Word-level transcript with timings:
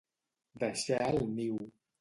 Deixar 0.63 0.99
el 1.13 1.23
niu. 1.37 1.65